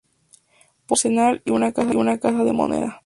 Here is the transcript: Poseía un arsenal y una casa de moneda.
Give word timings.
Poseía 0.87 1.11
un 1.11 1.19
arsenal 1.23 1.41
y 1.45 1.95
una 1.95 2.17
casa 2.17 2.43
de 2.43 2.53
moneda. 2.53 2.99